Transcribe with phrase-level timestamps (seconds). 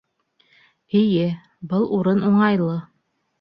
[0.99, 1.27] Эйе,
[1.75, 2.81] был урын уңайлы